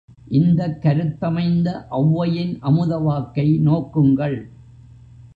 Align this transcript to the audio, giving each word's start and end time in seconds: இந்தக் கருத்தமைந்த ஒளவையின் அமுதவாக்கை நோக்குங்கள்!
இந்தக் 0.31 0.77
கருத்தமைந்த 0.81 1.67
ஒளவையின் 1.91 2.53
அமுதவாக்கை 2.61 3.45
நோக்குங்கள்! 3.59 4.39